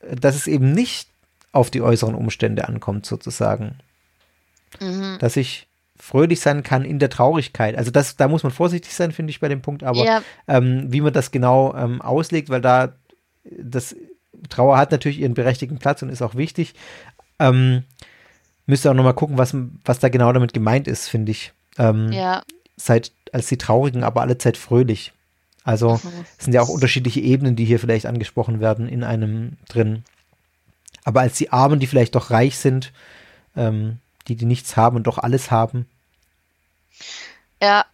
[0.00, 1.08] dass es eben nicht
[1.52, 3.76] auf die äußeren Umstände ankommt, sozusagen.
[4.80, 5.16] Mhm.
[5.18, 5.66] Dass ich
[5.98, 7.76] fröhlich sein kann in der Traurigkeit.
[7.76, 10.22] Also das, da muss man vorsichtig sein, finde ich, bei dem Punkt, aber ja.
[10.46, 12.92] ähm, wie man das genau ähm, auslegt, weil da
[13.44, 13.96] das
[14.48, 16.74] Trauer hat natürlich ihren berechtigten Platz und ist auch wichtig.
[17.38, 17.84] Ähm,
[18.66, 21.52] müsste auch nochmal gucken, was, was da genau damit gemeint ist, finde ich.
[21.78, 22.42] Ähm, ja.
[22.76, 25.12] Seid als die Traurigen, aber alle Zeit fröhlich.
[25.64, 26.24] Also mhm.
[26.38, 30.04] es sind ja auch unterschiedliche Ebenen, die hier vielleicht angesprochen werden in einem drin.
[31.04, 32.92] Aber als die Armen, die vielleicht doch reich sind,
[33.56, 33.98] ähm,
[34.28, 35.86] die, die nichts haben und doch alles haben.
[37.62, 37.84] Ja.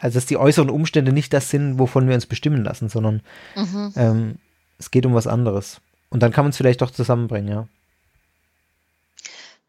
[0.00, 3.22] Also, dass die äußeren Umstände nicht das sind, wovon wir uns bestimmen lassen, sondern
[3.56, 3.92] mhm.
[3.96, 4.38] ähm,
[4.78, 5.80] es geht um was anderes.
[6.10, 7.68] Und dann kann man es vielleicht doch zusammenbringen, ja.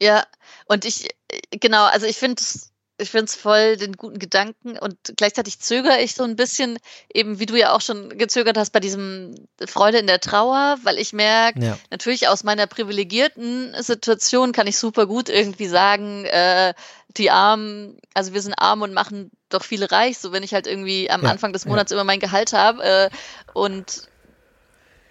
[0.02, 0.26] Ja,
[0.65, 1.08] und ich,
[1.51, 5.99] genau, also ich finde es ich finde es voll den guten Gedanken und gleichzeitig zögere
[5.99, 6.78] ich so ein bisschen,
[7.13, 9.36] eben wie du ja auch schon gezögert hast bei diesem
[9.67, 11.78] Freude in der Trauer, weil ich merke, ja.
[11.91, 16.73] natürlich aus meiner privilegierten Situation kann ich super gut irgendwie sagen, äh,
[17.17, 20.67] die Armen, also wir sind arm und machen doch viele reich, so wenn ich halt
[20.67, 21.30] irgendwie am ja.
[21.30, 21.97] Anfang des Monats ja.
[21.97, 23.10] immer mein Gehalt habe äh,
[23.54, 24.08] und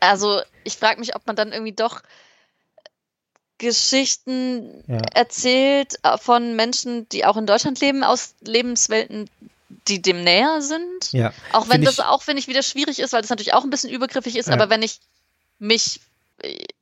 [0.01, 2.01] also ich frage mich, ob man dann irgendwie doch
[3.59, 4.99] Geschichten ja.
[5.15, 9.31] erzählt äh, von Menschen, die auch in Deutschland leben, aus Lebenswelten,
[9.89, 11.13] die dem näher sind.
[11.13, 11.33] Ja.
[11.53, 13.91] Auch wenn das auch, wenn ich wieder schwierig ist, weil das natürlich auch ein bisschen
[13.91, 14.55] übergriffig ist, ja.
[14.55, 15.01] aber wenn ich
[15.59, 16.01] mich,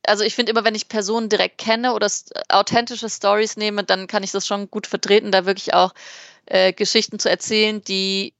[0.05, 2.09] also ich finde immer, wenn ich Personen direkt kenne oder
[2.49, 5.93] authentische Stories nehme, dann kann ich das schon gut vertreten, da wirklich auch
[6.45, 8.33] äh, Geschichten zu erzählen, die,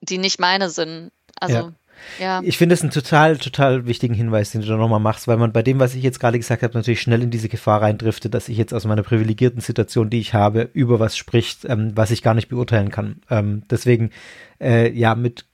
[0.00, 1.10] die nicht meine sind.
[1.38, 1.72] Also ja.
[2.18, 2.40] Ja.
[2.44, 5.52] Ich finde es einen total, total wichtigen Hinweis, den du da nochmal machst, weil man
[5.52, 8.48] bei dem, was ich jetzt gerade gesagt habe, natürlich schnell in diese Gefahr reindriftet, dass
[8.48, 12.22] ich jetzt aus meiner privilegierten Situation, die ich habe, über was spricht, ähm, was ich
[12.22, 13.16] gar nicht beurteilen kann.
[13.30, 14.10] Ähm, deswegen,
[14.60, 15.44] äh, ja, mit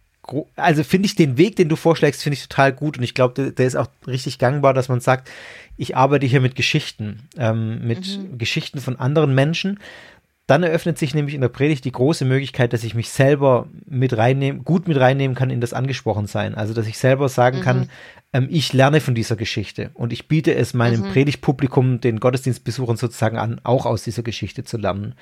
[0.56, 3.34] also finde ich den Weg, den du vorschlägst, finde ich total gut und ich glaube,
[3.34, 5.30] der, der, ist auch richtig gangbar, dass man sagt,
[5.76, 8.38] ich arbeite hier mit Geschichten, ähm, mit mhm.
[8.38, 9.78] Geschichten von anderen Menschen
[10.46, 14.16] dann eröffnet sich nämlich in der Predigt die große Möglichkeit, dass ich mich selber mit
[14.16, 16.54] reinnehmen, gut mit reinnehmen kann in das Angesprochensein.
[16.54, 17.62] Also, dass ich selber sagen mhm.
[17.62, 17.90] kann,
[18.32, 21.12] ähm, ich lerne von dieser Geschichte und ich biete es meinem mhm.
[21.12, 25.14] Predigtpublikum, den Gottesdienstbesuchern sozusagen an, auch aus dieser Geschichte zu lernen.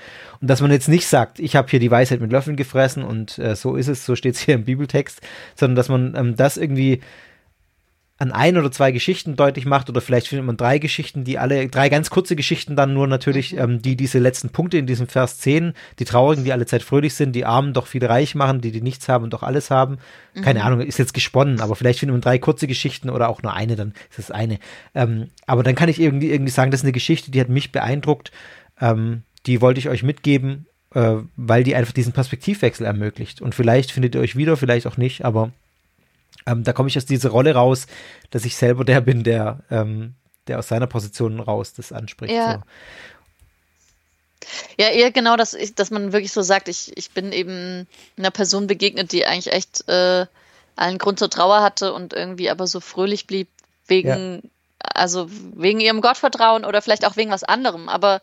[0.42, 3.38] Und dass man jetzt nicht sagt, ich habe hier die Weisheit mit Löffeln gefressen und
[3.38, 5.22] äh, so ist es, so steht es hier im Bibeltext,
[5.54, 7.00] sondern dass man ähm, das irgendwie
[8.16, 11.68] an ein oder zwei Geschichten deutlich macht oder vielleicht findet man drei Geschichten, die alle,
[11.68, 13.58] drei ganz kurze Geschichten dann nur natürlich, mhm.
[13.58, 17.14] ähm, die diese letzten Punkte in diesem Vers 10, die Traurigen, die alle Zeit fröhlich
[17.14, 19.98] sind, die Armen doch viel reich machen, die die nichts haben und doch alles haben.
[20.34, 20.42] Mhm.
[20.42, 23.52] Keine Ahnung, ist jetzt gesponnen, aber vielleicht findet man drei kurze Geschichten oder auch nur
[23.52, 24.60] eine, dann ist es eine.
[24.94, 27.72] Ähm, aber dann kann ich irgendwie, irgendwie sagen, das ist eine Geschichte, die hat mich
[27.72, 28.30] beeindruckt,
[28.80, 33.42] ähm, die wollte ich euch mitgeben, äh, weil die einfach diesen Perspektivwechsel ermöglicht.
[33.42, 35.50] Und vielleicht findet ihr euch wieder, vielleicht auch nicht, aber
[36.46, 37.86] ähm, da komme ich aus dieser Rolle raus,
[38.30, 40.14] dass ich selber der bin, der, ähm,
[40.46, 42.32] der aus seiner Position raus das anspricht.
[42.32, 42.54] Ja.
[42.54, 42.62] So.
[44.78, 47.86] Ja, eher genau, dass, ich, dass man wirklich so sagt, ich, ich bin eben
[48.18, 50.26] einer Person begegnet, die eigentlich echt äh,
[50.76, 53.48] allen Grund zur Trauer hatte und irgendwie aber so fröhlich blieb
[53.86, 54.50] wegen, ja.
[54.94, 57.88] also wegen ihrem Gottvertrauen oder vielleicht auch wegen was anderem.
[57.88, 58.20] Aber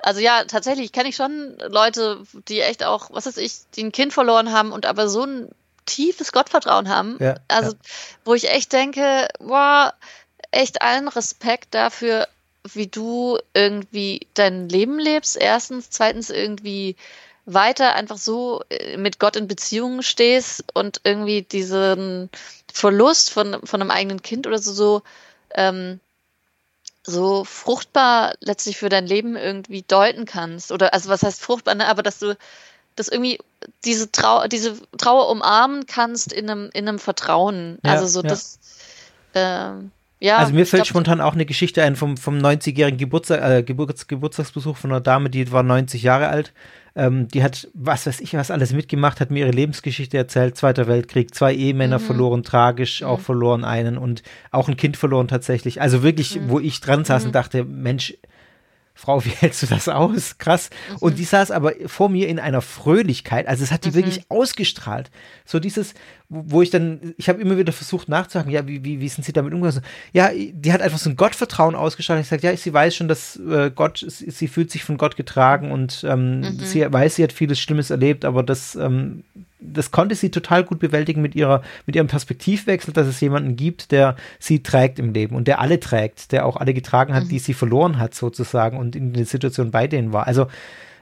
[0.00, 3.92] also ja, tatsächlich kenne ich schon Leute, die echt auch, was weiß ich, die ein
[3.92, 5.48] Kind verloren haben und aber so ein
[5.88, 7.16] tiefes Gottvertrauen haben.
[7.20, 7.78] Ja, also, ja.
[8.24, 9.94] wo ich echt denke, boah,
[10.50, 12.28] echt allen Respekt dafür,
[12.72, 15.36] wie du irgendwie dein Leben lebst.
[15.36, 16.96] Erstens, zweitens irgendwie
[17.46, 22.30] weiter einfach so äh, mit Gott in Beziehungen stehst und irgendwie diesen
[22.72, 25.02] Verlust von, von einem eigenen Kind oder so, so
[25.54, 25.98] ähm,
[27.04, 30.72] so fruchtbar letztlich für dein Leben irgendwie deuten kannst.
[30.72, 31.88] Oder also was heißt fruchtbar, ne?
[31.88, 32.36] aber dass du
[32.98, 33.38] das irgendwie
[33.84, 37.78] diese, Trau diese Trauer umarmen kannst in einem, in einem Vertrauen.
[37.84, 38.28] Ja, also so ja.
[38.28, 38.58] das
[39.34, 39.72] äh,
[40.20, 43.62] ja, also mir fällt glaub, spontan auch eine Geschichte ein vom, vom 90-jährigen Geburtstag, äh,
[43.62, 46.52] Geburts, Geburtstagsbesuch von einer Dame, die war 90 Jahre alt.
[46.96, 50.56] Ähm, die hat, was weiß ich, was alles mitgemacht, hat mir ihre Lebensgeschichte erzählt.
[50.56, 52.02] Zweiter Weltkrieg, zwei Ehemänner mhm.
[52.02, 53.06] verloren, tragisch, mhm.
[53.06, 55.80] auch verloren einen und auch ein Kind verloren tatsächlich.
[55.80, 56.48] Also wirklich, mhm.
[56.48, 57.34] wo ich dran saß und mhm.
[57.34, 58.14] dachte, Mensch,
[59.00, 60.38] Frau, wie hältst du das aus?
[60.38, 60.70] Krass.
[60.90, 60.96] Mhm.
[60.96, 63.46] Und die saß aber vor mir in einer Fröhlichkeit.
[63.46, 63.94] Also es hat die mhm.
[63.94, 65.12] wirklich ausgestrahlt.
[65.44, 65.94] So dieses,
[66.28, 69.32] wo ich dann, ich habe immer wieder versucht nachzuhaken, ja, wie, wie, wie sind sie
[69.32, 69.84] damit umgegangen?
[70.12, 72.22] Ja, die hat einfach so ein Gottvertrauen ausgestrahlt.
[72.22, 75.70] Ich sage, ja, sie weiß schon, dass äh, Gott, sie, fühlt sich von Gott getragen
[75.70, 76.58] und ähm, mhm.
[76.58, 79.22] sie weiß, sie hat vieles Schlimmes erlebt, aber das ähm,
[79.60, 83.90] das konnte sie total gut bewältigen mit ihrer, mit ihrem Perspektivwechsel, dass es jemanden gibt,
[83.90, 87.28] der sie trägt im Leben und der alle trägt, der auch alle getragen hat, mhm.
[87.28, 90.26] die sie verloren hat sozusagen und in der Situation bei denen war.
[90.26, 90.46] Also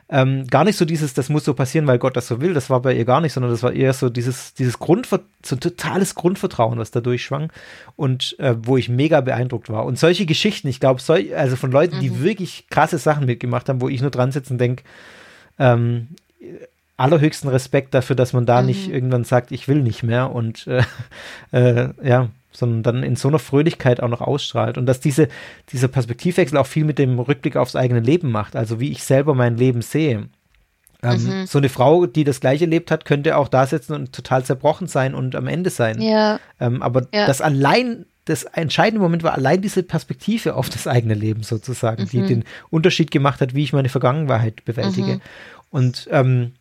[0.08, 2.70] ähm, gar nicht so dieses, das muss so passieren, weil Gott das so will, das
[2.70, 5.60] war bei ihr gar nicht, sondern das war eher so dieses, dieses Grundver so ein
[5.60, 7.52] totales Grundvertrauen, was da durchschwang
[7.96, 9.84] und äh, wo ich mega beeindruckt war.
[9.84, 11.02] Und solche Geschichten, ich glaube,
[11.34, 12.00] also von Leuten, mhm.
[12.00, 14.84] die wirklich krasse Sachen mitgemacht haben, wo ich nur dran sitze und denke,
[15.58, 16.08] ähm,
[16.96, 18.66] allerhöchsten Respekt dafür, dass man da mhm.
[18.66, 20.82] nicht irgendwann sagt, ich will nicht mehr und äh,
[21.52, 25.28] äh, ja, sondern dann in so einer Fröhlichkeit auch noch ausstrahlt und dass diese,
[25.70, 29.34] dieser Perspektivwechsel auch viel mit dem Rückblick aufs eigene Leben macht, also wie ich selber
[29.34, 30.28] mein Leben sehe.
[31.02, 31.46] Ähm, mhm.
[31.46, 34.86] So eine Frau, die das Gleiche erlebt hat, könnte auch da sitzen und total zerbrochen
[34.86, 36.00] sein und am Ende sein.
[36.00, 36.40] Ja.
[36.58, 37.26] Ähm, aber ja.
[37.26, 42.08] das allein, das entscheidende Moment war allein diese Perspektive auf das eigene Leben sozusagen, mhm.
[42.08, 45.16] die den Unterschied gemacht hat, wie ich meine Vergangenheit bewältige.
[45.16, 45.20] Mhm.
[45.70, 46.52] Und ähm,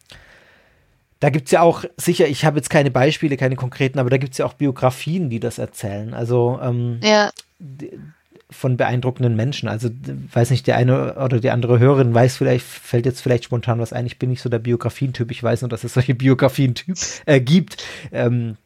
[1.25, 4.17] da gibt es ja auch, sicher, ich habe jetzt keine Beispiele, keine konkreten, aber da
[4.17, 6.13] gibt es ja auch Biografien, die das erzählen.
[6.13, 7.31] Also ähm, ja.
[8.51, 9.67] von beeindruckenden Menschen.
[9.67, 9.89] Also,
[10.33, 13.91] weiß nicht, der eine oder die andere Hörerin weiß vielleicht, fällt jetzt vielleicht spontan was
[13.91, 14.05] ein.
[14.05, 15.31] Ich bin nicht so der Biografien-Typ.
[15.31, 18.57] Ich weiß nur, dass es solche Biografien-Typ äh, gibt, ähm,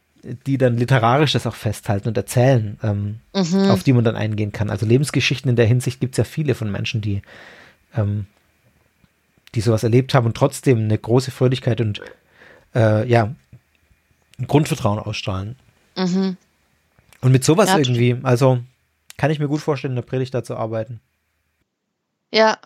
[0.46, 3.70] die dann literarisch das auch festhalten und erzählen, ähm, mhm.
[3.70, 4.70] auf die man dann eingehen kann.
[4.70, 7.22] Also Lebensgeschichten in der Hinsicht gibt es ja viele von Menschen, die,
[7.96, 8.26] ähm,
[9.56, 12.02] die sowas erlebt haben und trotzdem eine große Fröhlichkeit und
[12.76, 13.34] äh, ja,
[14.38, 15.56] ein Grundvertrauen ausstrahlen.
[15.96, 16.38] Mhm.
[17.22, 18.60] Und mit sowas ja, irgendwie, also
[19.18, 21.02] kann ich mir gut vorstellen, in der Predigt da zu arbeiten.
[22.32, 22.58] Ja.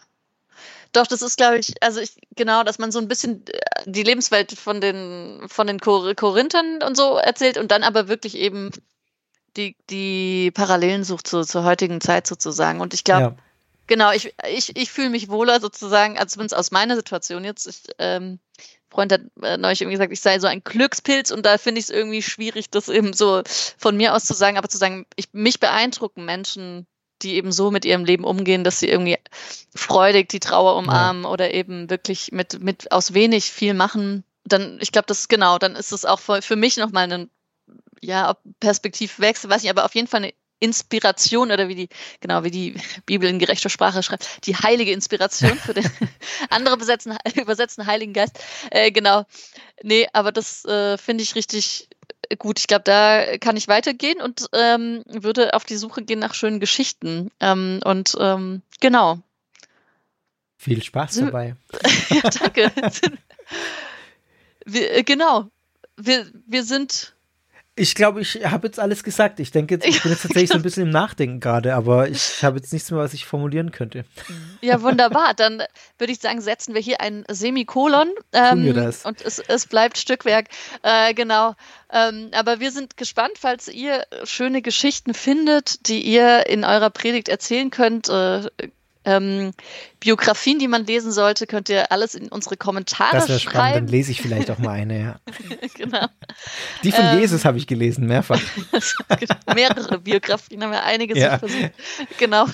[0.92, 4.04] Doch, das ist, glaube ich, also ich, genau, dass man so ein bisschen äh, die
[4.04, 8.70] Lebenswelt von den, von den Kor Korinthern und so erzählt und dann aber wirklich eben
[9.58, 12.80] die, die Parallelen sucht zu, zur heutigen Zeit sozusagen.
[12.80, 13.36] Und ich glaube, ja.
[13.88, 17.66] genau, ich, ich, ich fühle mich wohler sozusagen, also zumindest aus meiner Situation jetzt.
[17.66, 18.38] Ich, ähm,
[18.94, 21.86] Freund hat äh, neulich irgendwie gesagt, ich sei so ein Glückspilz und da finde ich
[21.86, 23.42] es irgendwie schwierig, das eben so
[23.78, 26.86] von mir aus zu sagen, aber zu sagen, ich, mich beeindrucken Menschen,
[27.22, 29.18] die eben so mit ihrem Leben umgehen, dass sie irgendwie
[29.76, 31.30] freudig die Trauer umarmen ja.
[31.30, 34.24] oder eben wirklich mit, mit aus wenig viel machen.
[34.46, 37.30] Dann, ich glaube, das ist genau, dann ist es auch für, für mich nochmal ein
[38.02, 41.90] ja, Perspektivwechsel, weiß ich, aber auf jeden Fall eine Inspiration oder wie die,
[42.22, 45.90] genau, wie die Bibel in gerechter Sprache schreibt, die heilige Inspiration für den
[46.50, 48.40] andere besetzen, übersetzten Heiligen Geist.
[48.72, 49.26] Äh, genau.
[49.82, 51.90] Nee, aber das äh, finde ich richtig
[52.40, 52.60] gut.
[52.60, 56.62] Ich glaube, da kann ich weitergehen und ähm, würde auf die Suche gehen nach schönen
[56.62, 57.30] Geschichten.
[57.42, 59.20] Ähm, und ähm, genau.
[60.58, 61.58] Viel Spaß dabei.
[62.10, 62.72] ja, danke.
[64.66, 65.50] wir, äh, genau.
[65.98, 67.14] Wir, wir sind
[67.76, 69.40] ich glaube, ich habe jetzt alles gesagt.
[69.40, 72.58] Ich denke, ich bin jetzt tatsächlich so ein bisschen im Nachdenken gerade, aber ich habe
[72.58, 74.06] jetzt nichts mehr, was ich formulieren könnte.
[74.62, 75.34] Ja, wunderbar.
[75.36, 75.64] Dann
[75.98, 78.12] würde ich sagen, setzen wir hier ein Semikolon.
[78.32, 79.06] Ähm, Tun wir das.
[79.06, 80.50] Und es, es bleibt Stückwerk.
[80.84, 81.56] Äh, genau.
[81.92, 87.28] Ähm, aber wir sind gespannt, falls ihr schöne Geschichten findet, die ihr in eurer Predigt
[87.28, 88.08] erzählen könnt.
[88.08, 88.50] Äh,
[89.06, 89.52] ähm,
[90.00, 93.58] Biografien, die man lesen sollte, könnt ihr alles in unsere Kommentare das schreiben.
[93.58, 93.76] Spannend.
[93.76, 95.20] Dann lese ich vielleicht auch mal eine, ja.
[95.76, 96.08] genau.
[96.84, 98.40] Die von ähm, Jesus habe ich gelesen, mehrfach.
[99.54, 101.40] Mehrere Biografien haben wir einiges ja.
[101.40, 101.72] versucht.
[102.18, 102.48] Genau.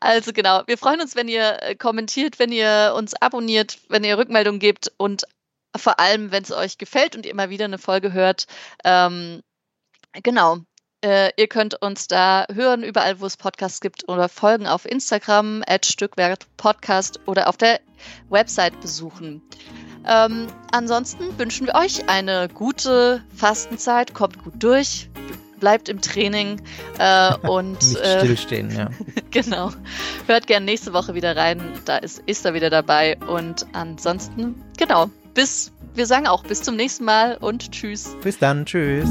[0.00, 0.62] Also genau.
[0.66, 4.92] Wir freuen uns, wenn ihr äh, kommentiert, wenn ihr uns abonniert, wenn ihr Rückmeldungen gebt
[4.96, 5.24] und
[5.76, 8.46] vor allem, wenn es euch gefällt und ihr immer wieder eine Folge hört.
[8.84, 9.42] Ähm,
[10.22, 10.58] genau.
[11.04, 15.62] Äh, ihr könnt uns da hören, überall, wo es Podcasts gibt oder folgen auf Instagram,
[15.66, 17.80] at Stückwert Podcast oder auf der
[18.30, 19.42] Website besuchen.
[20.08, 25.10] Ähm, ansonsten wünschen wir euch eine gute Fastenzeit, kommt gut durch,
[25.60, 26.62] bleibt im Training
[26.98, 28.88] äh, und nicht äh, stillstehen, ja.
[29.30, 29.72] genau.
[30.26, 35.10] Hört gerne nächste Woche wieder rein, da ist, ist er wieder dabei und ansonsten, genau,
[35.34, 38.16] bis, wir sagen auch bis zum nächsten Mal und tschüss.
[38.22, 39.10] Bis dann, tschüss.